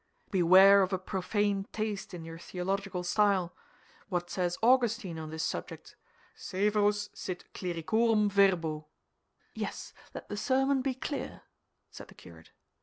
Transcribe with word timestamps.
"Beware 0.31 0.81
of 0.81 0.91
a 0.93 0.97
profane 0.97 1.65
taste 1.71 2.11
in 2.11 2.25
your 2.25 2.39
theological 2.39 3.03
style. 3.03 3.53
What 4.09 4.31
says 4.31 4.57
Augustine 4.63 5.19
on 5.19 5.29
this 5.29 5.43
subject: 5.43 5.95
'Severus 6.33 7.11
sit 7.13 7.53
clericorum 7.53 8.27
verbo.'" 8.27 8.87
"Yes, 9.53 9.93
let 10.15 10.27
the 10.27 10.37
sermon 10.37 10.81
be 10.81 10.95
clear," 10.95 11.43
said 11.91 12.07
the 12.07 12.15
curate. 12.15 12.49